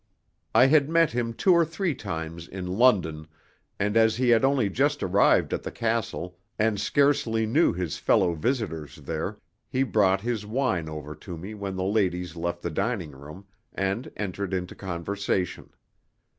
I 0.55 0.65
had 0.65 0.89
met 0.89 1.11
him 1.11 1.31
two 1.31 1.53
or 1.53 1.63
three 1.63 1.93
times 1.93 2.47
in 2.47 2.65
London, 2.65 3.27
and 3.79 3.95
as 3.95 4.17
he 4.17 4.29
had 4.29 4.43
only 4.43 4.67
just 4.67 5.03
arrived 5.03 5.53
at 5.53 5.61
the 5.61 5.69
castle, 5.69 6.39
and 6.57 6.79
scarcely 6.81 7.45
knew 7.45 7.71
his 7.71 7.97
fellow 7.99 8.33
visitors 8.33 8.95
there, 8.95 9.37
he 9.69 9.83
brought 9.83 10.21
his 10.21 10.43
wine 10.43 10.89
over 10.89 11.13
to 11.17 11.37
me 11.37 11.53
when 11.53 11.75
the 11.75 11.83
ladies 11.83 12.35
left 12.35 12.63
the 12.63 12.71
dining 12.71 13.11
room, 13.11 13.45
and 13.75 14.11
entered 14.17 14.55
into 14.55 14.73
conversation. 14.73 15.69